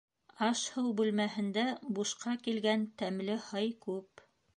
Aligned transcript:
Аш-һыу 0.45 0.93
бүлмәһендә 1.01 1.65
бушҡа 1.97 2.33
килгән 2.47 2.87
тәмле 3.03 3.37
һый 3.51 3.69
күп. 3.85 4.25